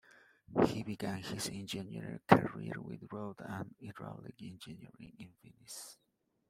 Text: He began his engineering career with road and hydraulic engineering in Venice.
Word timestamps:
He 0.65 0.81
began 0.81 1.21
his 1.21 1.47
engineering 1.49 2.21
career 2.27 2.81
with 2.81 3.03
road 3.11 3.35
and 3.41 3.71
hydraulic 3.85 4.33
engineering 4.41 5.13
in 5.19 5.31
Venice. 5.43 5.99